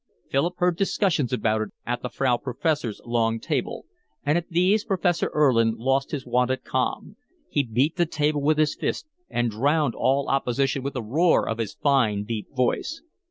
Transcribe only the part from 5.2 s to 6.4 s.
Erlin lost his